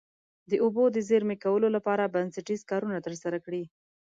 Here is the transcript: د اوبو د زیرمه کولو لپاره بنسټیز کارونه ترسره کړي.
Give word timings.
د 0.49 0.53
اوبو 0.63 0.83
د 0.91 0.97
زیرمه 1.09 1.35
کولو 1.43 1.67
لپاره 1.75 2.11
بنسټیز 2.13 2.61
کارونه 2.71 2.97
ترسره 3.05 3.37
کړي. 3.45 3.63